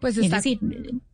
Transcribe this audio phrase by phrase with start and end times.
[0.00, 0.58] Pues Es está, decir,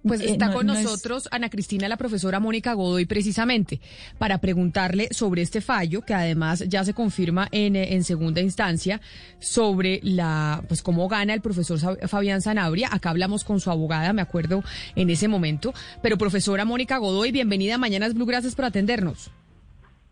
[0.05, 3.81] pues eh, está no- con no es- nosotros Ana Cristina, la profesora Mónica Godoy, precisamente
[4.17, 9.01] para preguntarle sobre este fallo, que además ya se confirma en, eh, en segunda instancia,
[9.41, 12.91] sobre la, pues cómo gana el profesor Fabián Zanabria.
[12.93, 14.63] Acá hablamos con su abogada, me acuerdo
[14.95, 15.75] en ese momento.
[16.01, 19.33] Pero profesora Mónica Godoy, bienvenida a Mañanas Blue, gracias por atendernos.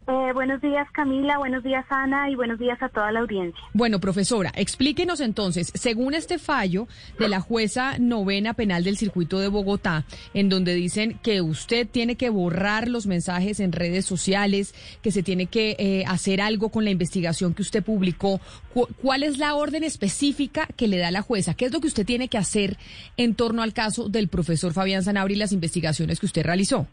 [0.09, 3.61] Eh, buenos días Camila, buenos días Ana y buenos días a toda la audiencia.
[3.73, 6.89] Bueno, profesora, explíquenos entonces, según este fallo
[7.21, 12.17] de la jueza novena penal del circuito de Bogotá, en donde dicen que usted tiene
[12.17, 16.85] que borrar los mensajes en redes sociales, que se tiene que eh, hacer algo con
[16.85, 18.41] la investigación que usted publicó,
[18.75, 21.55] cu- ¿cuál es la orden específica que le da la jueza?
[21.55, 22.77] ¿Qué es lo que usted tiene que hacer
[23.17, 26.89] en torno al caso del profesor Fabián Zanabri y las investigaciones que usted realizó?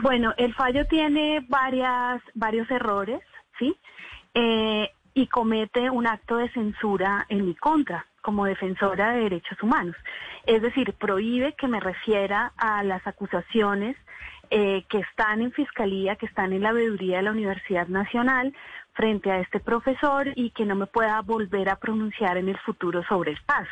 [0.00, 3.20] Bueno, el fallo tiene varias, varios errores,
[3.58, 3.76] ¿sí?
[4.34, 9.96] Eh, y comete un acto de censura en mi contra como defensora de derechos humanos.
[10.46, 13.96] Es decir, prohíbe que me refiera a las acusaciones
[14.50, 18.54] eh, que están en fiscalía, que están en la veeduría de la Universidad Nacional
[18.92, 23.02] frente a este profesor y que no me pueda volver a pronunciar en el futuro
[23.04, 23.70] sobre el caso.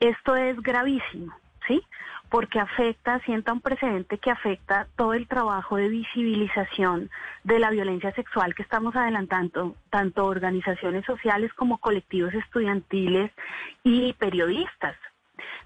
[0.00, 1.34] Esto es gravísimo,
[1.66, 1.82] ¿sí?
[2.30, 7.10] Porque afecta, sienta un precedente que afecta todo el trabajo de visibilización
[7.44, 13.32] de la violencia sexual que estamos adelantando, tanto organizaciones sociales como colectivos estudiantiles
[13.82, 14.96] y periodistas.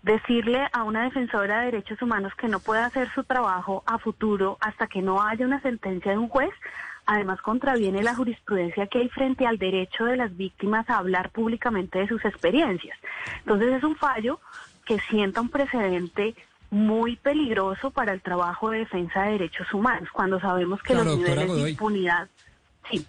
[0.02, 4.56] Decirle a una defensora de derechos humanos que no puede hacer su trabajo a futuro
[4.60, 6.52] hasta que no haya una sentencia de un juez,
[7.06, 11.98] además contraviene la jurisprudencia que hay frente al derecho de las víctimas a hablar públicamente
[11.98, 12.98] de sus experiencias.
[13.40, 14.40] Entonces es un fallo
[14.84, 16.34] que sienta un precedente
[16.74, 21.18] muy peligroso para el trabajo de defensa de derechos humanos, cuando sabemos que Claro, los
[21.18, 22.28] niveles de impunidad...
[22.90, 23.06] Sí.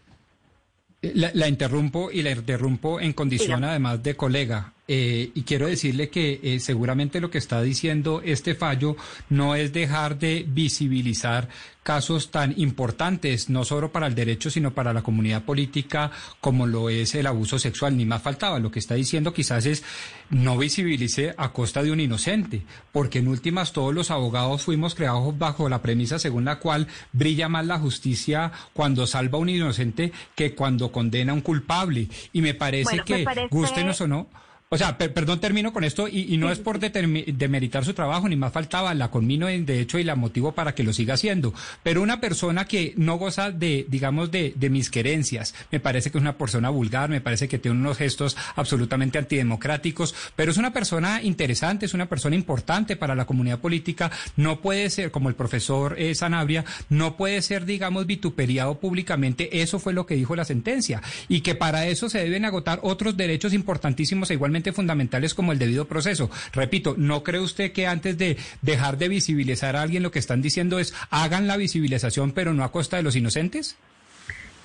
[1.02, 4.74] La, la interrumpo y la interrumpo en condición además de colega.
[4.88, 8.96] Eh, y quiero decirle que eh, seguramente lo que está diciendo este fallo
[9.30, 11.50] no es dejar de visibilizar
[11.82, 16.90] casos tan importantes, no solo para el derecho, sino para la comunidad política, como lo
[16.90, 17.98] es el abuso sexual.
[17.98, 18.60] Ni más faltaba.
[18.60, 19.84] Lo que está diciendo quizás es
[20.30, 25.38] no visibilice a costa de un inocente, porque en últimas todos los abogados fuimos creados
[25.38, 30.12] bajo la premisa según la cual brilla más la justicia cuando salva a un inocente
[30.36, 32.08] que cuando condena a un culpable.
[32.34, 34.28] Y me parece Bueno, me que, parece- gústenos o no,
[34.76, 38.36] o sea, per- perdón, termino con esto y, no es por demeritar su trabajo, ni
[38.36, 41.54] más faltaba, la conmino de hecho y la motivo para que lo siga haciendo.
[41.84, 46.18] Pero una persona que no goza de, digamos, de, de mis querencias, me parece que
[46.18, 50.74] es una persona vulgar, me parece que tiene unos gestos absolutamente antidemocráticos, pero es una
[50.74, 55.36] persona interesante, es una persona importante para la comunidad política, no puede ser, como el
[55.36, 60.46] profesor eh, Sanabria, no puede ser, digamos, vituperiado públicamente, eso fue lo que dijo la
[60.46, 65.52] sentencia, y que para eso se deben agotar otros derechos importantísimos e igualmente fundamentales como
[65.52, 66.30] el debido proceso.
[66.54, 70.42] Repito, ¿no cree usted que antes de dejar de visibilizar a alguien lo que están
[70.42, 73.78] diciendo es hagan la visibilización pero no a costa de los inocentes?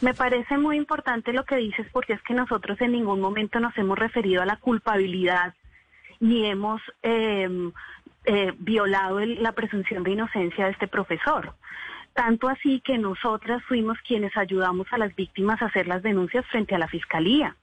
[0.01, 3.77] Me parece muy importante lo que dices porque es que nosotros en ningún momento nos
[3.77, 5.55] hemos referido a la culpabilidad
[6.21, 7.49] ni hemos eh,
[8.25, 11.55] eh, violado la presunción de inocencia de este profesor.
[12.15, 16.75] Tanto así que nosotras fuimos quienes ayudamos a las víctimas a hacer las denuncias frente
[16.75, 17.57] a la fiscalía.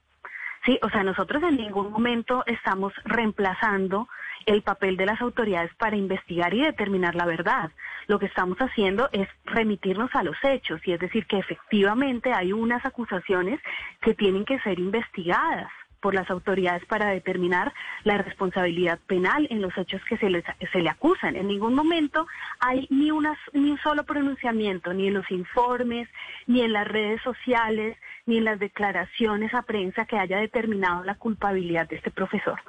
[0.68, 4.06] Sí, o sea, nosotros en ningún momento estamos reemplazando
[4.44, 7.70] el papel de las autoridades para investigar y determinar la verdad.
[8.06, 12.52] Lo que estamos haciendo es remitirnos a los hechos, y es decir, que efectivamente hay
[12.52, 13.58] unas acusaciones
[14.02, 15.70] que tienen que ser investigadas
[16.00, 17.72] por las autoridades para determinar
[18.04, 21.34] la responsabilidad penal en los hechos que se, les, se le acusan.
[21.34, 22.26] En ningún momento
[22.60, 26.10] hay ni, una, ni un solo pronunciamiento, ni en los informes,
[26.46, 27.96] ni en las redes sociales,
[28.28, 32.60] ni en las declaraciones a prensa que haya determinado la culpabilidad de este profesor.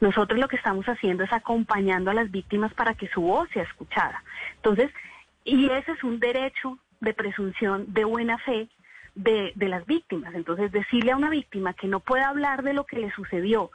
[0.00, 3.62] Nosotros lo que estamos haciendo es acompañando a las víctimas para que su voz sea
[3.62, 4.24] escuchada.
[4.56, 4.90] Entonces,
[5.44, 8.68] y ese es un derecho de presunción de buena fe
[9.14, 10.34] de, de las víctimas.
[10.34, 13.70] Entonces, decirle a una víctima que no puede hablar de lo que le sucedió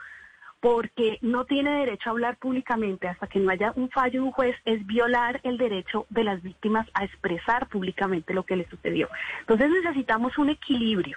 [0.60, 4.32] porque no tiene derecho a hablar públicamente hasta que no haya un fallo de un
[4.32, 9.08] juez es violar el derecho de las víctimas a expresar públicamente lo que le sucedió.
[9.40, 11.16] Entonces necesitamos un equilibrio.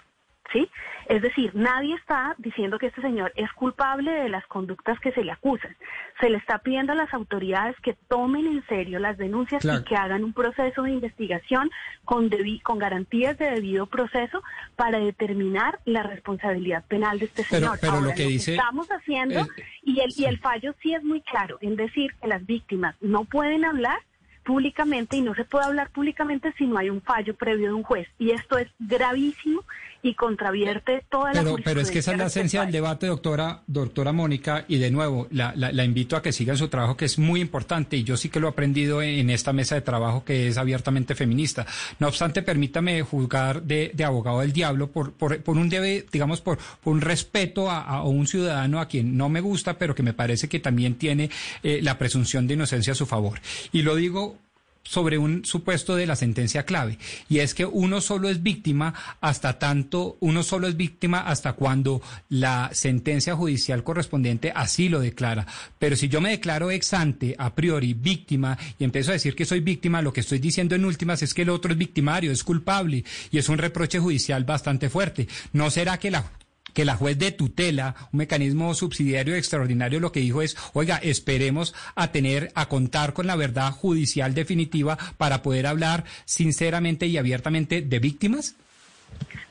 [0.53, 0.69] ¿Sí?
[1.09, 5.23] Es decir, nadie está diciendo que este señor es culpable de las conductas que se
[5.23, 5.75] le acusan.
[6.21, 9.95] Se le está pidiendo a las autoridades que tomen en serio las denuncias y que
[9.95, 11.69] hagan un proceso de investigación
[12.05, 12.29] con,
[12.63, 14.41] con garantías de debido proceso
[14.77, 17.79] para determinar la responsabilidad penal de este señor.
[17.81, 18.53] Pero, lo que dice...
[18.53, 19.45] Estamos haciendo,
[19.81, 23.25] y, el, y el fallo sí es muy claro en decir que las víctimas no
[23.25, 23.99] pueden hablar
[24.43, 27.83] públicamente y no se puede hablar públicamente si no hay un fallo previo de un
[27.83, 28.07] juez.
[28.19, 29.63] Y esto es gravísimo
[30.03, 33.61] y contravierte toda la pero, pero es que esa es la esencia del debate, doctora,
[33.67, 37.17] doctora Mónica, y de nuevo, la, la, invito a que siga su trabajo, que es
[37.17, 40.49] muy importante, y yo sí que lo he aprendido en, esta mesa de trabajo que
[40.49, 41.65] es abiertamente feminista.
[41.99, 46.41] No obstante, permítame juzgar de, de abogado del diablo por, por, por, un debe, digamos,
[46.41, 50.03] por, por un respeto a, a, un ciudadano a quien no me gusta, pero que
[50.03, 51.29] me parece que también tiene
[51.63, 53.39] eh, la presunción de inocencia a su favor.
[53.71, 54.37] Y lo digo
[54.83, 56.97] sobre un supuesto de la sentencia clave
[57.29, 62.01] y es que uno solo es víctima hasta tanto uno solo es víctima hasta cuando
[62.29, 65.47] la sentencia judicial correspondiente así lo declara.
[65.79, 69.45] Pero si yo me declaro ex ante a priori víctima y empiezo a decir que
[69.45, 72.43] soy víctima lo que estoy diciendo en últimas es que el otro es victimario es
[72.43, 75.27] culpable y es un reproche judicial bastante fuerte.
[75.53, 76.25] No será que la
[76.73, 81.73] que la juez de tutela, un mecanismo subsidiario extraordinario, lo que dijo es, oiga, esperemos
[81.95, 87.81] a tener, a contar con la verdad judicial definitiva para poder hablar sinceramente y abiertamente
[87.81, 88.55] de víctimas?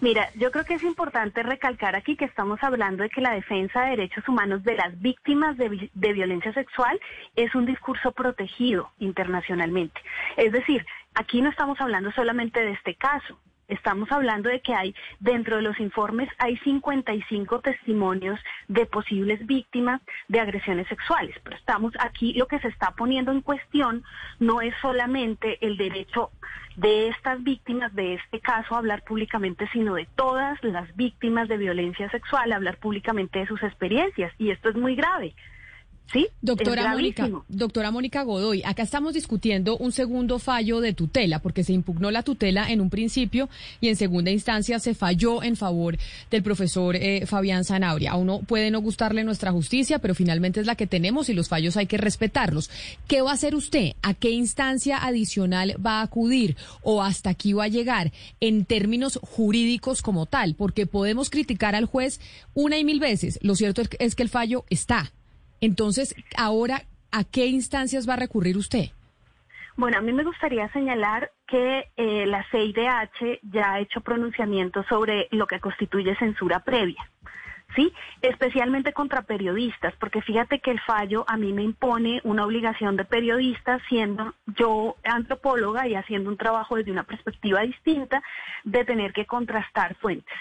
[0.00, 3.82] Mira, yo creo que es importante recalcar aquí que estamos hablando de que la defensa
[3.82, 6.98] de derechos humanos de las víctimas de, de, violencia sexual
[7.36, 10.00] es un discurso protegido internacionalmente.
[10.36, 10.84] Es decir,
[11.14, 13.38] aquí no estamos hablando solamente de este caso.
[13.68, 18.38] Estamos hablando de que hay, dentro de los informes, hay 55 testimonios
[18.68, 21.36] de posibles víctimas de agresiones sexuales.
[21.42, 24.04] Pero estamos aquí, lo que se está poniendo en cuestión
[24.40, 26.30] no es solamente el derecho
[26.76, 31.58] de estas víctimas de este caso a hablar públicamente, sino de todas las víctimas de
[31.58, 34.32] violencia sexual, a hablar públicamente de sus experiencias.
[34.38, 35.34] Y esto es muy grave.
[36.12, 41.64] Sí, doctora Mónica, doctora Mónica Godoy, acá estamos discutiendo un segundo fallo de tutela, porque
[41.64, 43.48] se impugnó la tutela en un principio
[43.80, 45.96] y en segunda instancia se falló en favor
[46.30, 48.12] del profesor eh, Fabián Zanabria.
[48.12, 51.48] A uno puede no gustarle nuestra justicia, pero finalmente es la que tenemos y los
[51.48, 52.68] fallos hay que respetarlos.
[53.08, 53.92] ¿Qué va a hacer usted?
[54.02, 56.56] ¿A qué instancia adicional va a acudir?
[56.82, 60.56] ¿O hasta aquí va a llegar en términos jurídicos como tal?
[60.56, 62.20] Porque podemos criticar al juez
[62.52, 63.38] una y mil veces.
[63.40, 65.10] Lo cierto es que el fallo está.
[65.62, 66.82] Entonces, ahora,
[67.12, 68.90] ¿a qué instancias va a recurrir usted?
[69.76, 75.28] Bueno, a mí me gustaría señalar que eh, la CIDH ya ha hecho pronunciamientos sobre
[75.30, 77.08] lo que constituye censura previa.
[77.74, 77.92] ¿Sí?
[78.20, 83.04] Especialmente contra periodistas, porque fíjate que el fallo a mí me impone una obligación de
[83.04, 88.22] periodista siendo yo antropóloga y haciendo un trabajo desde una perspectiva distinta
[88.64, 90.34] de tener que contrastar fuentes.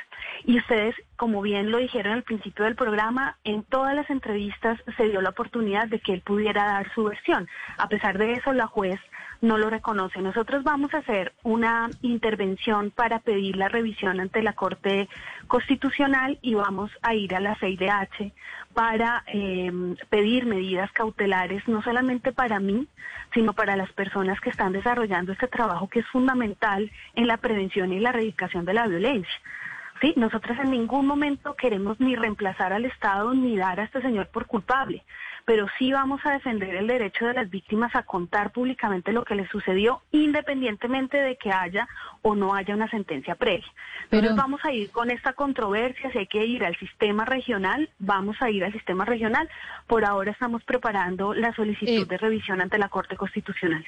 [0.45, 5.09] Y ustedes, como bien lo dijeron al principio del programa, en todas las entrevistas se
[5.09, 7.47] dio la oportunidad de que él pudiera dar su versión.
[7.77, 8.99] A pesar de eso, la juez
[9.41, 10.21] no lo reconoce.
[10.21, 15.09] Nosotros vamos a hacer una intervención para pedir la revisión ante la Corte
[15.47, 18.31] Constitucional y vamos a ir a la CIDH
[18.73, 22.87] para em, pedir medidas cautelares, no solamente para mí,
[23.33, 27.91] sino para las personas que están desarrollando este trabajo que es fundamental en la prevención
[27.91, 29.41] y la erradicación de la violencia.
[30.01, 34.27] Sí, nosotros en ningún momento queremos ni reemplazar al Estado ni dar a este señor
[34.27, 35.03] por culpable
[35.45, 39.35] pero sí vamos a defender el derecho de las víctimas a contar públicamente lo que
[39.35, 41.87] les sucedió, independientemente de que haya
[42.21, 43.65] o no haya una sentencia previa.
[44.03, 48.37] Entonces vamos a ir con esta controversia, si hay que ir al sistema regional, vamos
[48.41, 49.49] a ir al sistema regional.
[49.87, 53.85] Por ahora estamos preparando la solicitud eh, de revisión ante la Corte Constitucional.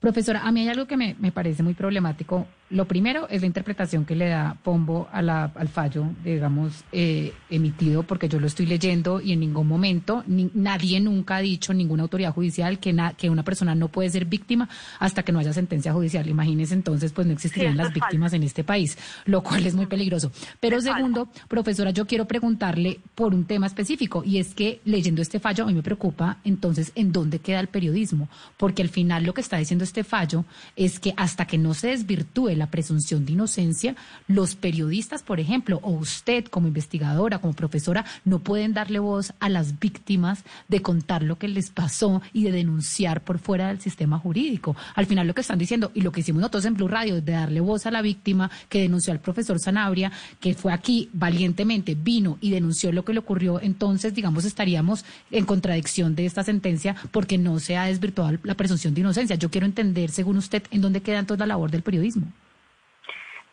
[0.00, 3.46] Profesora, a mí hay algo que me, me parece muy problemático lo primero es la
[3.46, 9.20] interpretación que le da Pombo al fallo, digamos, eh, emitido, porque yo lo estoy leyendo
[9.20, 13.74] y en ningún momento nadie nunca ha dicho, ninguna autoridad judicial, que, que una persona
[13.74, 14.68] no puede ser víctima
[14.98, 16.26] hasta que no haya sentencia judicial.
[16.28, 20.32] Imagínense entonces, pues no existirían las víctimas en este país, lo cual es muy peligroso.
[20.58, 25.38] Pero segundo, profesora, yo quiero preguntarle por un tema específico y es que leyendo este
[25.38, 29.34] fallo a mí me preocupa entonces en dónde queda el periodismo, porque al final lo
[29.34, 30.44] que está diciendo este fallo
[30.76, 33.96] es que hasta que no se desvirtúe la presunción de inocencia,
[34.26, 39.48] los periodistas, por ejemplo, o usted como investigadora, como profesora, no pueden darle voz a
[39.48, 44.18] las víctimas de contar lo que les pasó y de denunciar por fuera del sistema
[44.18, 44.76] jurídico.
[44.94, 47.32] Al final lo que están diciendo y lo que hicimos nosotros en Blue Radio de
[47.32, 52.38] darle voz a la víctima que denunció al profesor Sanabria, que fue aquí valientemente, vino
[52.40, 57.38] y denunció lo que le ocurrió, entonces, digamos, estaríamos en contradicción de esta sentencia porque
[57.38, 59.36] no se ha desvirtuado la presunción de inocencia.
[59.36, 62.26] Yo quiero entender, según usted, en dónde queda entonces la labor del periodismo.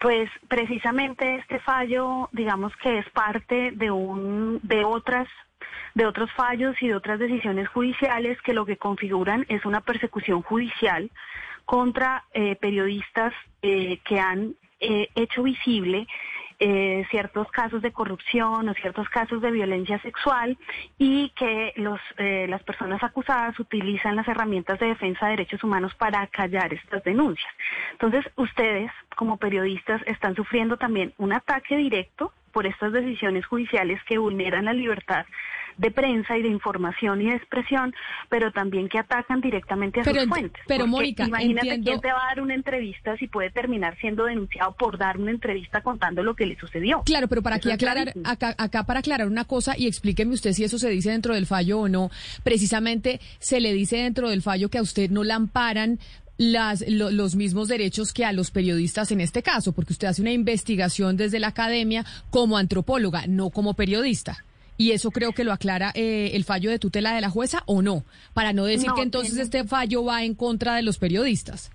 [0.02, 5.28] Pues precisamente este fallo, digamos que es parte de un de otras
[5.94, 10.42] de otros fallos y de otras decisiones judiciales que lo que configuran es una persecución
[10.42, 11.12] judicial
[11.66, 13.32] contra eh, periodistas
[13.62, 16.08] eh, que han eh, hecho visible
[16.64, 20.60] eh, ciertos casos de corrupción o ciertos casos de violencia sexual
[21.00, 25.96] y que los, eh, las personas acusadas utilizan las herramientas de defensa de derechos humanos
[25.96, 27.52] para callar estas denuncias.
[27.94, 34.20] Entonces, ustedes como periodistas están sufriendo también un ataque directo por estas decisiones judiciales que
[34.20, 35.26] vulneran la libertad
[35.78, 37.94] de prensa y de información y de expresión,
[38.30, 40.62] pero también que atacan directamente a Pero sus ent- fuentes.
[40.68, 44.26] pero, Mónica, imagínate entiendo- quién te va a dar una entrevista si puede terminar siendo
[44.26, 47.04] denunciado por dar una entrevista contando lo que le sucedió.
[47.06, 50.64] Claro, pero para aquí aclarar, acá, acá para aclarar una cosa y explíqueme usted si
[50.64, 52.10] eso se dice dentro del fallo o no.
[52.44, 56.00] Precisamente se le dice dentro del fallo que a usted no la amparan
[56.38, 60.22] las, lo- los mismos derechos que a los periodistas en este caso, porque usted hace
[60.22, 64.44] una investigación desde la academia como antropóloga, no como periodista.
[64.82, 67.84] Y eso creo que lo aclara eh, el fallo de tutela de la jueza o
[67.84, 71.70] no, para no decir No, que entonces este fallo va en contra de los periodistas.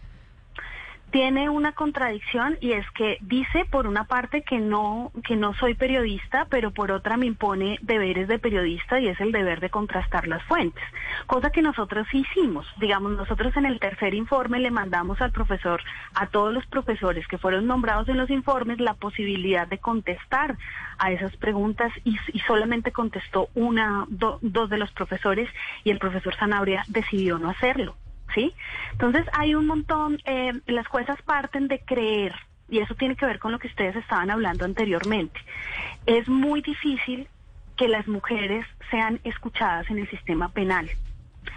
[1.10, 5.74] Tiene una contradicción y es que dice por una parte que no que no soy
[5.74, 10.26] periodista, pero por otra me impone deberes de periodista y es el deber de contrastar
[10.26, 10.82] las fuentes,
[11.26, 12.66] cosa que nosotros hicimos.
[12.78, 15.80] Digamos, nosotros en el tercer informe le mandamos al profesor,
[16.14, 20.56] a todos los profesores que fueron nombrados en los informes, la posibilidad de contestar
[20.98, 25.48] a esas preguntas y, y solamente contestó una, do- dos de los profesores
[25.84, 27.96] y el profesor Sanabria decidió no hacerlo.
[28.92, 32.34] Entonces hay un montón, eh, las juezas parten de creer,
[32.68, 35.38] y eso tiene que ver con lo que ustedes estaban hablando anteriormente.
[36.06, 37.28] Es muy difícil
[37.76, 40.90] que las mujeres sean escuchadas en el sistema penal.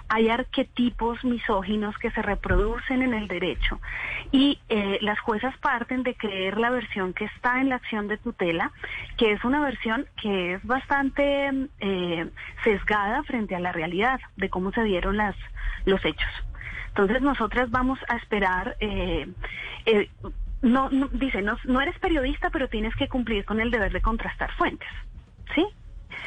[0.07, 3.79] Hay arquetipos misóginos que se reproducen en el derecho
[4.31, 8.17] y eh, las juezas parten de creer la versión que está en la acción de
[8.17, 8.71] tutela,
[9.17, 12.29] que es una versión que es bastante eh,
[12.63, 15.35] sesgada frente a la realidad de cómo se dieron las,
[15.85, 16.31] los hechos.
[16.89, 19.27] Entonces nosotras vamos a esperar, eh,
[19.85, 20.09] eh,
[20.61, 24.51] no, dice, no, no eres periodista, pero tienes que cumplir con el deber de contrastar
[24.53, 24.89] fuentes,
[25.55, 25.65] ¿sí?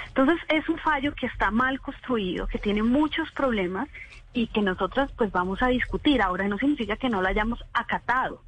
[0.09, 3.89] Entonces es un fallo que está mal construido, que tiene muchos problemas
[4.33, 6.23] y que nosotras pues vamos a discutir.
[6.23, 8.43] Ahora no significa que no lo hayamos acatado,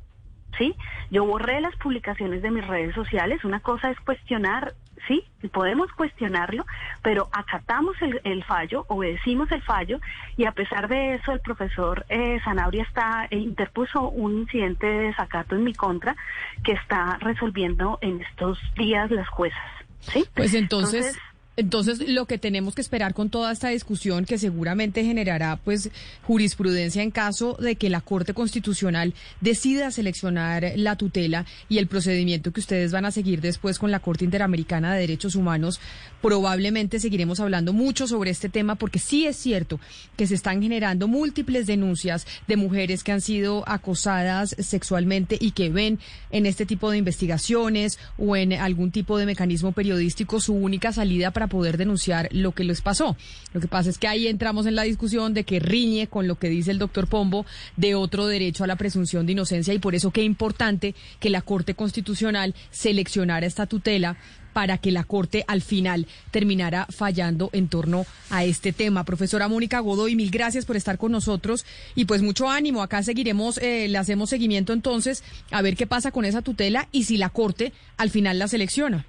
[0.58, 0.74] ¿sí?
[1.10, 3.44] Yo borré las publicaciones de mis redes sociales.
[3.44, 4.74] Una cosa es cuestionar,
[5.06, 6.64] sí, podemos cuestionarlo,
[7.02, 10.00] pero acatamos el, el fallo, obedecimos el fallo
[10.36, 15.06] y a pesar de eso el profesor eh, Sanabria está eh, interpuso un incidente de
[15.08, 16.16] desacato en mi contra
[16.62, 19.70] que está resolviendo en estos días las juezas,
[20.00, 20.24] ¿sí?
[20.34, 21.22] Pues entonces, Entonces,
[21.56, 25.90] entonces lo que tenemos que esperar con toda esta discusión que seguramente generará pues
[26.22, 32.52] jurisprudencia en caso de que la Corte Constitucional decida seleccionar la tutela y el procedimiento
[32.52, 35.80] que ustedes van a seguir después con la Corte Interamericana de Derechos Humanos,
[36.20, 39.78] probablemente seguiremos hablando mucho sobre este tema porque sí es cierto
[40.16, 45.70] que se están generando múltiples denuncias de mujeres que han sido acosadas sexualmente y que
[45.70, 50.92] ven en este tipo de investigaciones o en algún tipo de mecanismo periodístico su única
[50.92, 53.16] salida para poder denunciar lo que les pasó.
[53.52, 56.36] Lo que pasa es que ahí entramos en la discusión de que riñe con lo
[56.36, 57.46] que dice el doctor Pombo
[57.76, 61.42] de otro derecho a la presunción de inocencia y por eso qué importante que la
[61.42, 64.16] Corte Constitucional seleccionara esta tutela
[64.54, 69.04] para que la Corte al final terminara fallando en torno a este tema.
[69.04, 72.82] Profesora Mónica Godoy, mil gracias por estar con nosotros y pues mucho ánimo.
[72.82, 77.04] Acá seguiremos, eh, le hacemos seguimiento entonces a ver qué pasa con esa tutela y
[77.04, 79.04] si la Corte al final la selecciona.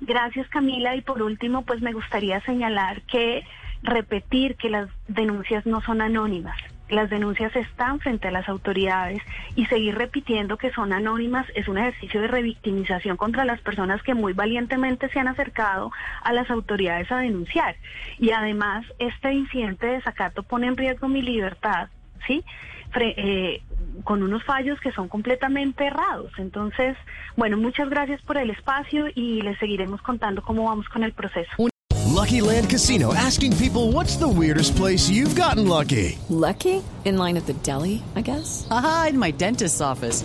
[0.00, 3.44] Gracias Camila y por último pues me gustaría señalar que
[3.82, 6.56] repetir que las denuncias no son anónimas.
[6.88, 9.20] Las denuncias están frente a las autoridades
[9.54, 14.14] y seguir repitiendo que son anónimas es un ejercicio de revictimización contra las personas que
[14.14, 17.76] muy valientemente se han acercado a las autoridades a denunciar.
[18.18, 21.88] Y además este incidente de desacato pone en riesgo mi libertad,
[22.26, 22.42] ¿sí?
[23.00, 23.62] Eh,
[24.04, 26.32] con unos fallos que son completamente errados.
[26.38, 26.96] Entonces,
[27.36, 31.50] bueno, muchas gracias por el espacio y les seguiremos contando cómo vamos con el proceso.
[32.18, 36.18] Lucky Land Casino asking people what's the weirdest place you've gotten lucky?
[36.28, 36.82] Lucky?
[37.04, 38.66] In line at the deli, I guess?
[38.70, 40.24] Aha, in my dentist's office.